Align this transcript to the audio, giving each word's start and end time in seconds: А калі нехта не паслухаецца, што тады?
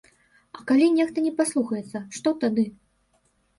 А 0.59 0.63
калі 0.71 0.87
нехта 0.95 1.25
не 1.27 1.33
паслухаецца, 1.43 2.03
што 2.19 2.35
тады? 2.47 2.67